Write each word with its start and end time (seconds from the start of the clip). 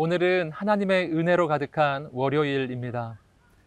오늘은 0.00 0.52
하나님의 0.52 1.10
은혜로 1.12 1.48
가득한 1.48 2.10
월요일입니다. 2.12 3.18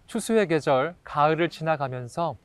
추수의 0.07 0.47
계절, 0.47 0.95
가을을 1.03 1.49
지나가면서 1.49 2.37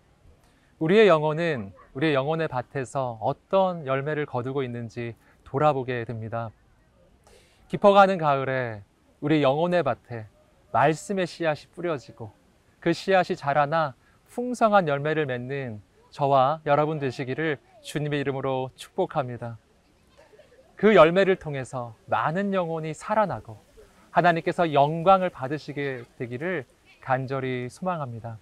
우리의 0.81 1.07
영혼은 1.07 1.73
우리의 1.95 2.13
영혼의 2.13 2.49
밭에서 2.49 3.17
어떤 3.21 3.87
열매를 3.87 4.27
거두고 4.27 4.65
있는지 4.65 5.15
돌아보게 5.45 6.03
됩니다. 6.03 6.51
깊어가는 7.69 8.19
가을에 8.19 8.83
우리 9.21 9.45
영혼의 9.45 9.85
밭에 9.85 10.27
말씀의 10.73 11.29
씨앗이 11.29 11.71
뿌려지고 11.73 12.33
그 12.81 12.93
씨앗이 12.93 13.37
자라나 13.37 13.95
풍성한 14.31 14.89
열매를 14.89 15.27
맺는 15.27 15.81
저와 16.11 16.61
여러분 16.67 16.99
되시기를 16.99 17.61
주님의 17.83 18.19
이름으로 18.19 18.71
축복합니다. 18.75 19.59
그 20.75 20.97
열매를 20.97 21.37
통해서 21.37 21.95
많은 22.07 22.53
영혼이 22.53 22.93
살아나고 22.93 23.66
하나님께서 24.17 24.73
영광을 24.73 25.29
받으시게 25.29 26.05
되기를 26.19 26.65
간절히 27.03 27.69
소망합니다. 27.69 28.39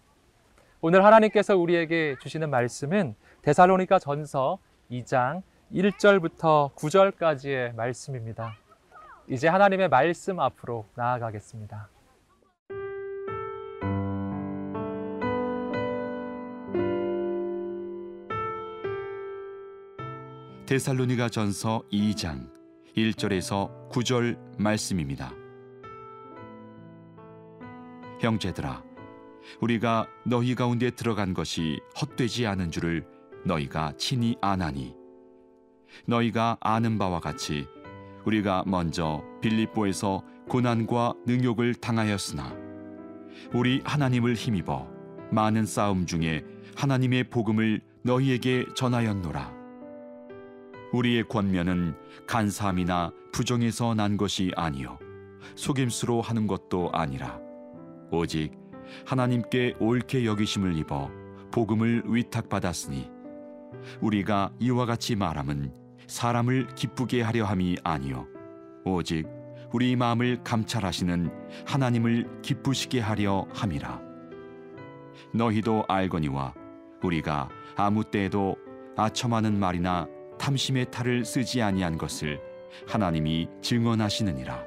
오늘 0.81 1.05
하나님께서 1.05 1.57
우리에게 1.57 2.15
주시는 2.21 2.49
말씀은 2.49 3.17
데살로니가 3.43 3.99
전서 3.99 4.59
2장 4.91 5.43
1절부터 5.73 6.75
9절까지의 6.77 7.75
말씀입니다. 7.75 8.57
이제 9.27 9.49
하나님의 9.49 9.89
말씀 9.89 10.39
앞으로 10.39 10.87
나아가겠습니다. 10.95 11.89
데살로니가 20.67 21.29
전서 21.31 21.83
2장 21.93 22.49
1절에서 22.97 23.91
9절 23.91 24.39
말씀입니다. 24.57 25.44
형제들아 28.25 28.83
우리가 29.61 30.07
너희 30.25 30.55
가운데 30.55 30.91
들어간 30.91 31.35
것이 31.35 31.81
헛되지 32.01 32.47
않은 32.47 32.71
줄을 32.71 33.07
너희가 33.45 33.93
친히 33.99 34.37
아나니. 34.41 34.95
너희가 36.07 36.57
아는 36.61 36.99
바와 36.99 37.21
같이 37.21 37.67
우리가 38.25 38.65
먼저 38.67 39.23
빌립보에서 39.43 40.23
고난과 40.49 41.15
능욕을 41.27 41.75
당하였으나 41.75 42.57
우리 43.53 43.83
하나님을 43.85 44.35
힘입어 44.35 44.89
많은 45.31 45.67
싸움 45.67 46.07
중에 46.07 46.43
하나님의 46.77 47.25
복음을 47.25 47.81
너희에게 48.03 48.65
전하였노라. 48.75 49.53
우리의 50.93 51.25
권면은 51.29 51.95
간사함이나 52.27 53.13
부정에서 53.33 53.95
난 53.95 54.17
것이 54.17 54.53
아니요 54.57 54.99
속임수로 55.57 56.23
하는 56.23 56.47
것도 56.47 56.91
아니라 56.93 57.41
오직 58.17 58.53
하나님께 59.07 59.77
옳게 59.79 60.25
여기심을 60.25 60.77
입어 60.79 61.11
복음을 61.51 62.03
위탁받았으니 62.07 63.11
우리가 64.01 64.53
이와 64.61 64.87
같이 64.87 65.17
말함은 65.17 65.73
사람을 66.07 66.75
기쁘게 66.75 67.23
하려 67.23 67.45
함이 67.45 67.77
아니요 67.83 68.27
오직 68.85 69.27
우리 69.75 69.97
마음을 69.97 70.45
감찰하시는 70.45 71.31
하나님을 71.67 72.43
기쁘시게 72.43 73.01
하려 73.01 73.49
함이라. 73.53 74.01
너희도 75.33 75.85
알거니와 75.89 76.55
우리가 77.03 77.49
아무 77.75 78.05
때에도 78.05 78.57
아첨하는 78.97 79.59
말이나 79.59 80.07
탐심의 80.39 80.93
탈을 80.93 81.25
쓰지 81.25 81.61
아니한 81.61 81.99
것을 81.99 82.41
하나님이 82.87 83.49
증언하시느니라. 83.63 84.65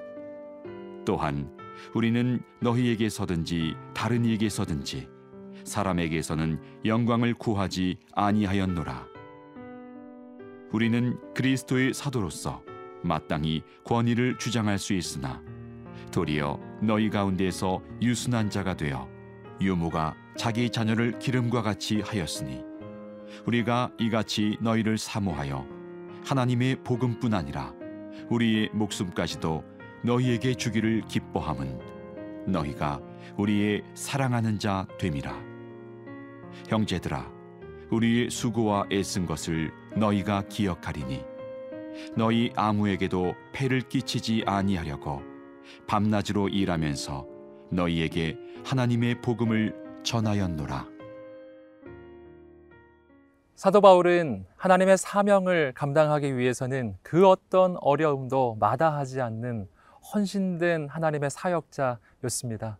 또한 1.05 1.56
우리는 1.93 2.41
너희에게서든지 2.61 3.75
다른 3.93 4.25
이에게서든지 4.25 5.07
사람에게서는 5.63 6.59
영광을 6.85 7.33
구하지 7.33 7.97
아니하였노라. 8.13 9.07
우리는 10.71 11.17
그리스도의 11.33 11.93
사도로서 11.93 12.63
마땅히 13.03 13.63
권위를 13.85 14.37
주장할 14.37 14.77
수 14.79 14.93
있으나 14.93 15.41
도리어 16.11 16.59
너희 16.81 17.09
가운데서 17.09 17.81
유순한 18.01 18.49
자가 18.49 18.75
되어 18.75 19.07
유모가 19.61 20.15
자기 20.35 20.69
자녀를 20.69 21.19
기름과 21.19 21.61
같이 21.61 22.01
하였으니 22.01 22.63
우리가 23.45 23.91
이같이 23.99 24.57
너희를 24.61 24.97
사모하여 24.97 25.65
하나님의 26.25 26.83
복음뿐 26.83 27.33
아니라 27.33 27.73
우리의 28.29 28.69
목숨까지도 28.73 29.63
너희에게 30.03 30.53
주기를 30.53 31.01
기뻐함은 31.07 31.79
너희가 32.47 33.01
우리의 33.37 33.83
사랑하는 33.93 34.59
자 34.59 34.87
됨이라. 34.99 35.33
형제들아 36.67 37.31
우리의 37.91 38.29
수고와 38.29 38.85
애쓴 38.91 39.25
것을 39.25 39.71
너희가 39.95 40.43
기억하리니 40.49 41.23
너희 42.15 42.51
아무에게도 42.55 43.33
폐를 43.53 43.81
끼치지 43.81 44.43
아니하려고 44.45 45.21
밤낮으로 45.87 46.49
일하면서 46.49 47.25
너희에게 47.71 48.37
하나님의 48.65 49.21
복음을 49.21 49.75
전하였노라. 50.03 50.87
사도 53.55 53.81
바울은 53.81 54.45
하나님의 54.55 54.97
사명을 54.97 55.73
감당하기 55.73 56.37
위해서는 56.37 56.95
그 57.01 57.27
어떤 57.27 57.75
어려움도 57.81 58.57
마다하지 58.59 59.19
않는 59.19 59.67
헌신된 60.13 60.87
하나님의 60.89 61.29
사역자였습니다. 61.29 62.77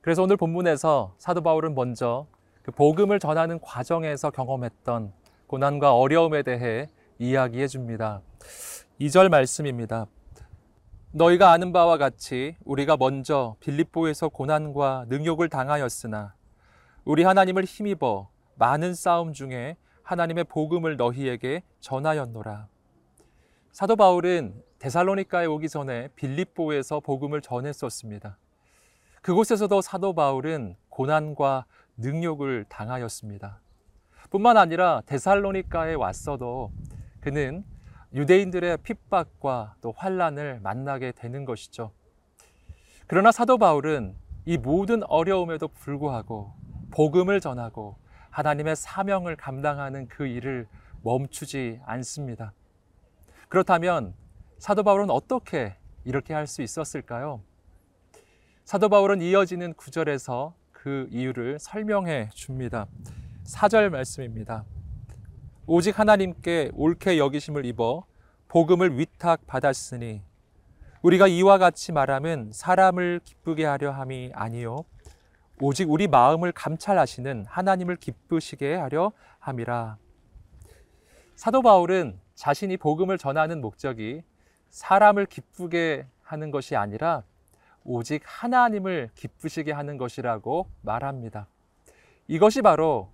그래서 0.00 0.22
오늘 0.22 0.36
본문에서 0.36 1.14
사도 1.18 1.42
바울은 1.42 1.74
먼저 1.74 2.26
그 2.62 2.70
복음을 2.70 3.18
전하는 3.18 3.60
과정에서 3.60 4.30
경험했던 4.30 5.12
고난과 5.46 5.94
어려움에 5.96 6.42
대해 6.42 6.90
이야기해 7.18 7.68
줍니다. 7.68 8.20
2절 9.00 9.28
말씀입니다. 9.28 10.06
너희가 11.12 11.52
아는 11.52 11.72
바와 11.72 11.96
같이 11.96 12.56
우리가 12.64 12.96
먼저 12.96 13.56
빌립보에서 13.60 14.28
고난과 14.28 15.06
능욕을 15.08 15.48
당하였으나 15.48 16.34
우리 17.04 17.22
하나님을 17.22 17.64
힘입어 17.64 18.28
많은 18.56 18.94
싸움 18.94 19.32
중에 19.32 19.76
하나님의 20.02 20.44
복음을 20.44 20.96
너희에게 20.96 21.62
전하였노라. 21.80 22.66
사도 23.72 23.96
바울은 23.96 24.62
데살로니카에 24.84 25.46
오기 25.46 25.70
전에 25.70 26.08
빌립보에서 26.08 27.00
복음을 27.00 27.40
전했었습니다. 27.40 28.36
그곳에서도 29.22 29.80
사도 29.80 30.12
바울은 30.12 30.76
고난과 30.90 31.64
능욕을 31.96 32.66
당하였습니다. 32.68 33.62
뿐만 34.28 34.58
아니라 34.58 35.00
데살로니카에 35.06 35.94
왔어도 35.94 36.70
그는 37.22 37.64
유대인들의 38.12 38.76
핍박과 38.82 39.76
또 39.80 39.94
환란을 39.96 40.60
만나게 40.60 41.12
되는 41.12 41.46
것이죠. 41.46 41.90
그러나 43.06 43.32
사도 43.32 43.56
바울은 43.56 44.14
이 44.44 44.58
모든 44.58 45.02
어려움에도 45.04 45.66
불구하고 45.68 46.52
복음을 46.90 47.40
전하고 47.40 47.96
하나님의 48.28 48.76
사명을 48.76 49.36
감당하는 49.36 50.08
그 50.08 50.26
일을 50.26 50.68
멈추지 51.02 51.80
않습니다. 51.86 52.52
그렇다면 53.48 54.12
사도 54.64 54.82
바울은 54.82 55.10
어떻게 55.10 55.76
이렇게 56.06 56.32
할 56.32 56.46
수 56.46 56.62
있었을까요? 56.62 57.42
사도 58.64 58.88
바울은 58.88 59.20
이어지는 59.20 59.74
구절에서 59.74 60.54
그 60.72 61.06
이유를 61.10 61.58
설명해 61.58 62.30
줍니다. 62.32 62.86
4절 63.44 63.90
말씀입니다. 63.90 64.64
오직 65.66 65.98
하나님께 65.98 66.70
옳게 66.72 67.18
여기심을 67.18 67.66
입어 67.66 68.06
복음을 68.48 68.98
위탁 68.98 69.46
받았으니 69.46 70.22
우리가 71.02 71.26
이와 71.26 71.58
같이 71.58 71.92
말하면 71.92 72.50
사람을 72.54 73.20
기쁘게 73.22 73.66
하려 73.66 73.90
함이 73.90 74.30
아니요 74.32 74.78
오직 75.60 75.90
우리 75.90 76.08
마음을 76.08 76.52
감찰하시는 76.52 77.44
하나님을 77.46 77.96
기쁘시게 77.96 78.76
하려 78.76 79.12
함이라. 79.40 79.98
사도 81.36 81.60
바울은 81.60 82.18
자신이 82.34 82.78
복음을 82.78 83.18
전하는 83.18 83.60
목적이 83.60 84.22
사람을 84.74 85.26
기쁘게 85.26 86.04
하는 86.22 86.50
것이 86.50 86.74
아니라 86.74 87.22
오직 87.84 88.22
하나님을 88.24 89.10
기쁘시게 89.14 89.70
하는 89.70 89.98
것이라고 89.98 90.66
말합니다. 90.82 91.46
이것이 92.26 92.60
바로 92.60 93.08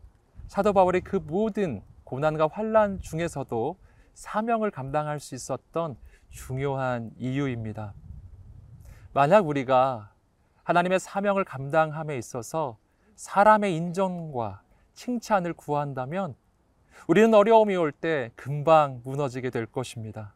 사도 0.47 0.73
바울의 0.73 1.03
그 1.03 1.17
모든 1.17 1.83
고난과 2.05 2.49
환란 2.51 3.03
중에서도 3.03 3.77
사명을 4.15 4.71
감당할 4.71 5.21
수 5.21 5.35
있었던 5.35 5.99
중요한 6.31 7.11
이유입니다. 7.19 7.93
만약 9.13 9.47
우리가 9.47 10.15
하나님의 10.63 10.99
사명을 10.99 11.45
감당함에 11.45 12.17
있어서 12.17 12.79
사람의 13.17 13.77
인정과 13.77 14.63
칭찬을 14.95 15.53
구한다면 15.53 16.37
우리는 17.07 17.35
어려움이 17.35 17.77
올 17.77 17.93
때 17.93 18.31
금방 18.35 19.03
무너지게 19.05 19.51
될 19.51 19.67
것입니다. 19.67 20.33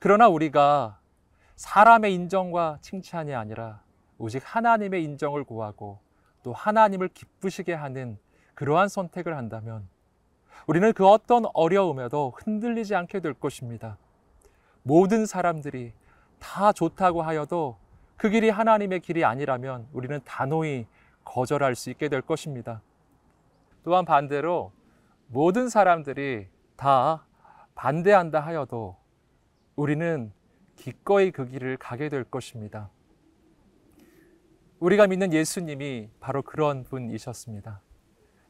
그러나 0.00 0.28
우리가 0.28 0.98
사람의 1.56 2.14
인정과 2.14 2.78
칭찬이 2.80 3.34
아니라 3.34 3.82
오직 4.18 4.42
하나님의 4.44 5.04
인정을 5.04 5.44
구하고 5.44 6.00
또 6.42 6.52
하나님을 6.52 7.08
기쁘시게 7.08 7.72
하는 7.72 8.18
그러한 8.54 8.88
선택을 8.88 9.36
한다면 9.36 9.88
우리는 10.66 10.92
그 10.92 11.06
어떤 11.06 11.44
어려움에도 11.54 12.32
흔들리지 12.36 12.94
않게 12.94 13.20
될 13.20 13.34
것입니다. 13.34 13.96
모든 14.82 15.26
사람들이 15.26 15.92
다 16.38 16.72
좋다고 16.72 17.22
하여도 17.22 17.76
그 18.16 18.30
길이 18.30 18.50
하나님의 18.50 19.00
길이 19.00 19.24
아니라면 19.24 19.88
우리는 19.92 20.20
단호히 20.24 20.86
거절할 21.24 21.74
수 21.74 21.90
있게 21.90 22.08
될 22.08 22.20
것입니다. 22.20 22.82
또한 23.84 24.04
반대로 24.04 24.72
모든 25.26 25.68
사람들이 25.68 26.48
다 26.76 27.24
반대한다 27.74 28.40
하여도 28.40 28.96
우리는 29.76 30.32
기꺼이 30.76 31.30
그 31.30 31.46
길을 31.46 31.76
가게 31.76 32.08
될 32.08 32.24
것입니다. 32.24 32.90
우리가 34.80 35.06
믿는 35.06 35.32
예수님이 35.32 36.10
바로 36.20 36.42
그런 36.42 36.84
분이셨습니다. 36.84 37.80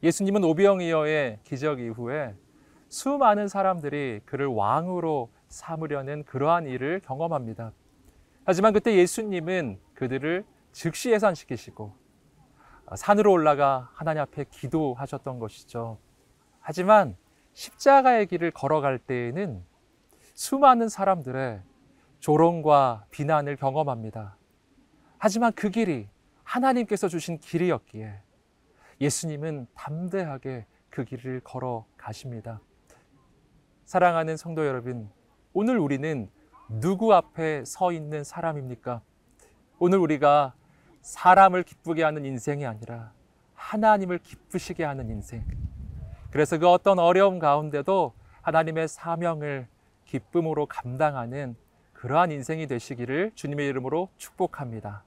예수님은 0.02 0.42
오병이어의 0.42 1.40
기적 1.44 1.78
이후에 1.78 2.34
수많은 2.88 3.48
사람들이 3.48 4.20
그를 4.24 4.46
왕으로 4.46 5.30
삼으려는 5.48 6.24
그러한 6.24 6.66
일을 6.66 7.00
경험합니다. 7.00 7.72
하지만 8.44 8.72
그때 8.72 8.96
예수님은 8.96 9.78
그들을 9.94 10.44
즉시 10.72 11.12
해산시키시고 11.12 11.94
산으로 12.96 13.30
올라가 13.30 13.90
하나님 13.94 14.22
앞에 14.22 14.46
기도하셨던 14.50 15.38
것이죠. 15.38 15.98
하지만 16.60 17.16
십자가의 17.52 18.26
길을 18.26 18.50
걸어갈 18.50 18.98
때에는 18.98 19.62
수많은 20.34 20.88
사람들의 20.88 21.62
조롱과 22.20 23.06
비난을 23.10 23.56
경험합니다. 23.56 24.36
하지만 25.18 25.52
그 25.52 25.70
길이 25.70 26.08
하나님께서 26.44 27.08
주신 27.08 27.38
길이었기에 27.38 28.20
예수님은 29.00 29.66
담대하게 29.74 30.66
그 30.90 31.04
길을 31.04 31.40
걸어 31.40 31.86
가십니다. 31.96 32.60
사랑하는 33.84 34.36
성도 34.36 34.66
여러분, 34.66 35.10
오늘 35.52 35.78
우리는 35.78 36.30
누구 36.80 37.12
앞에 37.12 37.64
서 37.64 37.92
있는 37.92 38.24
사람입니까? 38.24 39.02
오늘 39.78 39.98
우리가 39.98 40.54
사람을 41.02 41.64
기쁘게 41.64 42.02
하는 42.04 42.24
인생이 42.24 42.64
아니라 42.64 43.12
하나님을 43.54 44.18
기쁘시게 44.18 44.84
하는 44.84 45.10
인생. 45.10 45.44
그래서 46.30 46.58
그 46.58 46.68
어떤 46.68 46.98
어려움 46.98 47.38
가운데도 47.38 48.14
하나님의 48.42 48.88
사명을 48.88 49.68
기쁨으로 50.12 50.66
감당하는 50.66 51.56
그러한 51.94 52.32
인생이 52.32 52.66
되시기를 52.66 53.32
주님의 53.34 53.66
이름으로 53.68 54.10
축복합니다. 54.18 55.04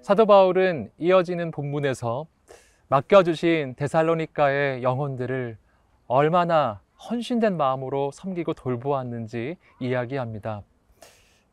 사도 0.00 0.24
바울은 0.24 0.90
이어지는 0.96 1.50
본문에서 1.50 2.26
맡겨주신 2.88 3.74
데살로니카의 3.76 4.82
영혼들을 4.82 5.58
얼마나 6.06 6.80
헌신된 7.10 7.54
마음으로 7.54 8.10
섬기고 8.12 8.54
돌보았는지 8.54 9.58
이야기합니다. 9.78 10.62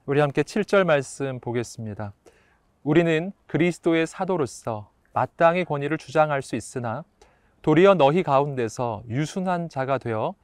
우리 0.06 0.22
함께 0.22 0.44
7절 0.44 0.86
말씀 0.86 1.42
보겠습니다. 1.42 2.14
우리는 2.88 3.34
그리스도의 3.48 4.08
사도로서 4.08 4.90
마땅히 5.12 5.66
권위를 5.66 5.98
주장할 5.98 6.42
수 6.42 6.56
있으나 6.56 7.04
도리어 7.62 7.96
너희 7.96 8.24
가운데서 8.24 9.04
유순한 9.10 9.68
자가 9.68 9.98
되어 9.98 10.36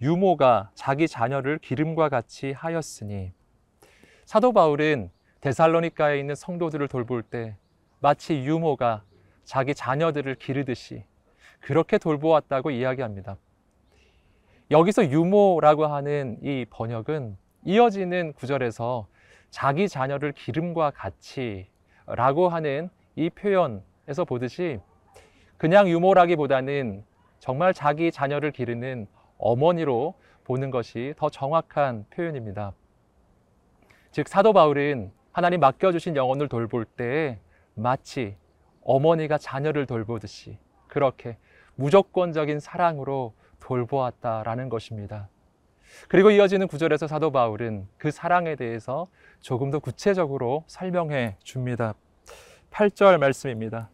유모가 0.00 0.70
자기 0.74 1.06
자녀를 1.06 1.58
기름과 1.58 2.08
같이 2.08 2.52
하였으니 2.52 3.34
사도 4.24 4.54
바울은 4.54 5.10
데살로니카에 5.42 6.18
있는 6.18 6.34
성도들을 6.34 6.88
돌볼 6.88 7.24
때 7.24 7.58
마치 8.00 8.36
유모가 8.38 9.04
자기 9.44 9.74
자녀들을 9.74 10.36
기르듯이 10.36 11.04
그렇게 11.60 11.98
돌보았다고 11.98 12.70
이야기합니다. 12.70 13.36
여기서 14.70 15.10
유모라고 15.10 15.84
하는 15.84 16.38
이 16.42 16.64
번역은 16.70 17.36
이어지는 17.66 18.32
구절에서 18.32 19.08
자기 19.50 19.90
자녀를 19.90 20.32
기름과 20.32 20.92
같이 20.92 21.70
라고 22.06 22.48
하는 22.48 22.90
이 23.16 23.30
표현에서 23.30 24.24
보듯이 24.26 24.80
그냥 25.56 25.88
유모라기보다는 25.88 27.04
정말 27.38 27.72
자기 27.72 28.10
자녀를 28.10 28.50
기르는 28.50 29.06
어머니로 29.38 30.14
보는 30.44 30.70
것이 30.70 31.14
더 31.16 31.28
정확한 31.28 32.06
표현입니다. 32.10 32.72
즉, 34.10 34.28
사도 34.28 34.52
바울은 34.52 35.12
하나님 35.32 35.60
맡겨주신 35.60 36.16
영혼을 36.16 36.48
돌볼 36.48 36.84
때 36.84 37.38
마치 37.74 38.36
어머니가 38.84 39.38
자녀를 39.38 39.86
돌보듯이 39.86 40.58
그렇게 40.88 41.38
무조건적인 41.76 42.60
사랑으로 42.60 43.34
돌보았다라는 43.60 44.68
것입니다. 44.68 45.28
그리고 46.08 46.30
이어지는 46.30 46.66
구절에서 46.68 47.06
사도 47.06 47.30
바울은 47.30 47.86
그 47.98 48.10
사랑에 48.10 48.56
대해서 48.56 49.08
조금 49.40 49.70
더 49.70 49.78
구체적으로 49.78 50.64
설명해 50.66 51.36
줍니다. 51.42 51.94
8절 52.70 53.18
말씀입니다. 53.18 53.90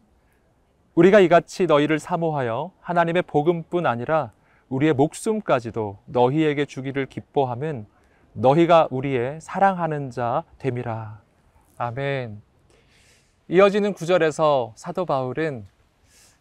우리가 0.95 1.21
이같이 1.21 1.67
너희를 1.67 1.99
사모하여 1.99 2.73
하나님의 2.81 3.23
복음뿐 3.23 3.87
아니라 3.87 4.33
우리의 4.69 4.95
목숨까지도 4.95 5.99
너희에게 6.07 6.65
주기를 6.65 7.07
기뻐함은 7.07 7.87
너희가 8.33 8.89
우리의 8.91 9.41
사랑하는 9.41 10.11
자 10.11 10.45
됨이라. 10.59 11.21
아멘. 11.79 12.43
이어지는 13.49 13.95
구절에서 13.95 14.73
사도 14.77 15.07
바울은 15.07 15.67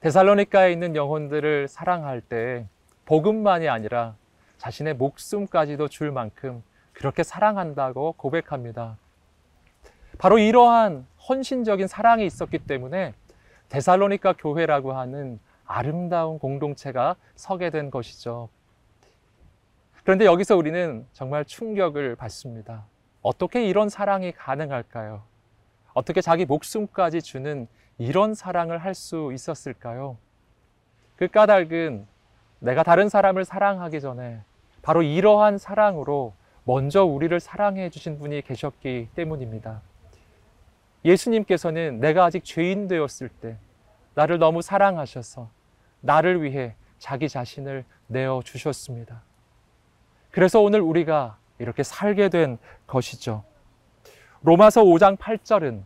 데살로니카에 0.01 0.71
있는 0.71 0.95
영혼들을 0.95 1.67
사랑할 1.67 2.21
때 2.21 2.67
복음만이 3.05 3.69
아니라 3.69 4.15
자신의 4.57 4.95
목숨까지도 4.95 5.87
줄 5.87 6.11
만큼 6.11 6.63
그렇게 6.93 7.23
사랑한다고 7.23 8.13
고백합니다. 8.13 8.97
바로 10.17 10.39
이러한 10.39 11.05
헌신적인 11.29 11.87
사랑이 11.87 12.25
있었기 12.25 12.59
때문에 12.59 13.13
데살로니카 13.69 14.33
교회라고 14.33 14.93
하는 14.93 15.39
아름다운 15.65 16.39
공동체가 16.39 17.15
서게 17.35 17.69
된 17.69 17.91
것이죠. 17.91 18.49
그런데 20.03 20.25
여기서 20.25 20.55
우리는 20.55 21.05
정말 21.11 21.43
충격을 21.45 22.15
받습니다. 22.15 22.85
어떻게 23.21 23.65
이런 23.67 23.89
사랑이 23.89 24.31
가능할까요? 24.31 25.21
어떻게 25.93 26.21
자기 26.21 26.45
목숨까지 26.45 27.21
주는 27.21 27.67
이런 27.97 28.33
사랑을 28.33 28.77
할 28.77 28.93
수 28.95 29.31
있었을까요? 29.33 30.17
그 31.17 31.27
까닭은 31.27 32.07
내가 32.59 32.83
다른 32.83 33.09
사람을 33.09 33.43
사랑하기 33.43 33.99
전에 33.99 34.41
바로 34.87 35.01
이러한 35.01 35.57
사랑으로 35.57 36.33
먼저 36.63 37.03
우리를 37.03 37.37
사랑해 37.41 37.89
주신 37.89 38.17
분이 38.17 38.41
계셨기 38.43 39.09
때문입니다. 39.15 39.81
예수님께서는 41.03 41.99
내가 41.99 42.23
아직 42.23 42.45
죄인 42.45 42.87
되었을 42.87 43.27
때 43.27 43.57
나를 44.13 44.39
너무 44.39 44.61
사랑하셔서 44.61 45.49
나를 45.99 46.41
위해 46.41 46.75
자기 46.99 47.27
자신을 47.27 47.83
내어 48.07 48.41
주셨습니다. 48.45 49.23
그래서 50.31 50.61
오늘 50.61 50.79
우리가 50.79 51.37
이렇게 51.59 51.83
살게 51.83 52.29
된 52.29 52.57
것이죠. 52.87 53.43
로마서 54.41 54.85
5장 54.85 55.17
8절은 55.17 55.81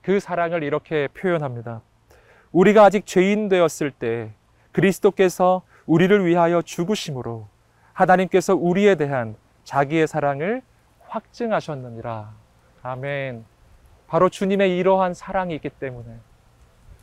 그 0.00 0.20
사랑을 0.20 0.62
이렇게 0.62 1.08
표현합니다. 1.08 1.82
우리가 2.52 2.84
아직 2.84 3.04
죄인 3.04 3.48
되었을 3.48 3.90
때 3.90 4.30
그리스도께서 4.70 5.62
우리를 5.86 6.24
위하여 6.24 6.62
죽으심으로 6.62 7.48
하나님께서 7.94 8.54
우리에 8.54 8.96
대한 8.96 9.36
자기의 9.62 10.06
사랑을 10.06 10.62
확증하셨느니라. 11.00 12.34
아멘. 12.82 13.44
바로 14.06 14.28
주님의 14.28 14.76
이러한 14.76 15.14
사랑이 15.14 15.54
있기 15.54 15.70
때문에 15.70 16.18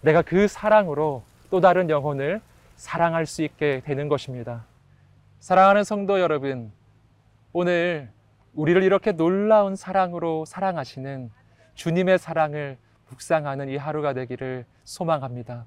내가 0.01 0.21
그 0.21 0.47
사랑으로 0.47 1.23
또 1.49 1.59
다른 1.59 1.89
영혼을 1.89 2.41
사랑할 2.75 3.25
수 3.25 3.41
있게 3.41 3.81
되는 3.85 4.07
것입니다. 4.07 4.65
사랑하는 5.39 5.83
성도 5.83 6.19
여러분, 6.19 6.71
오늘 7.53 8.09
우리를 8.53 8.83
이렇게 8.83 9.11
놀라운 9.11 9.75
사랑으로 9.75 10.45
사랑하시는 10.45 11.31
주님의 11.73 12.19
사랑을 12.19 12.77
묵상하는 13.09 13.69
이 13.69 13.77
하루가 13.77 14.13
되기를 14.13 14.65
소망합니다. 14.83 15.65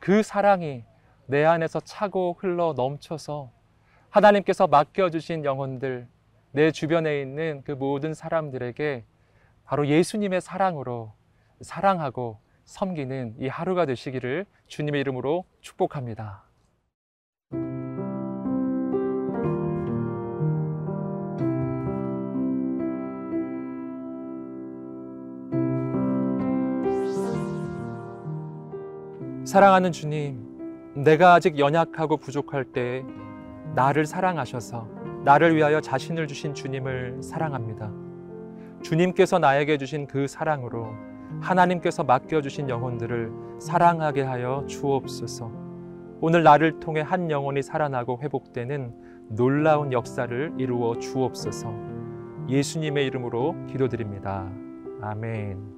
그 0.00 0.22
사랑이 0.22 0.84
내 1.26 1.44
안에서 1.44 1.80
차고 1.80 2.36
흘러 2.38 2.72
넘쳐서 2.76 3.50
하나님께서 4.10 4.66
맡겨주신 4.66 5.44
영혼들, 5.44 6.08
내 6.52 6.70
주변에 6.70 7.20
있는 7.20 7.62
그 7.64 7.72
모든 7.72 8.14
사람들에게 8.14 9.04
바로 9.64 9.86
예수님의 9.86 10.40
사랑으로 10.40 11.12
사랑하고 11.60 12.38
섬기는 12.64 13.36
이 13.38 13.48
하루가 13.48 13.86
되시기를 13.86 14.46
주님의 14.66 15.00
이름으로 15.02 15.44
축복합니다. 15.60 16.44
사랑하는 29.44 29.92
주님, 29.92 30.94
내가 30.94 31.32
아직 31.32 31.58
연약하고 31.58 32.18
부족할 32.18 32.64
때 32.64 33.02
나를 33.74 34.06
사랑하셔서 34.06 34.88
나를 35.24 35.56
위하여 35.56 35.80
자신을 35.80 36.26
주신 36.26 36.54
주님을 36.54 37.22
사랑합니다. 37.22 37.92
주님께서 38.82 39.38
나에게 39.38 39.78
주신 39.78 40.06
그 40.06 40.26
사랑으로 40.26 40.88
하나님께서 41.40 42.04
맡겨주신 42.04 42.68
영혼들을 42.68 43.30
사랑하게 43.60 44.22
하여 44.22 44.64
주옵소서. 44.66 45.50
오늘 46.20 46.42
나를 46.42 46.80
통해 46.80 47.00
한 47.00 47.30
영혼이 47.30 47.62
살아나고 47.62 48.20
회복되는 48.22 48.94
놀라운 49.30 49.92
역사를 49.92 50.52
이루어 50.58 50.98
주옵소서. 50.98 51.72
예수님의 52.48 53.06
이름으로 53.06 53.54
기도드립니다. 53.66 54.50
아멘. 55.02 55.77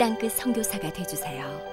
땅끝 0.00 0.32
선교사가 0.32 0.90
되주세요. 0.94 1.69